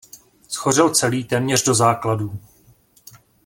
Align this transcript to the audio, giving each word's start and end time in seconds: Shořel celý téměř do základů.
Shořel 0.53 0.89
celý 0.89 1.23
téměř 1.23 1.63
do 1.63 1.73
základů. 1.73 2.39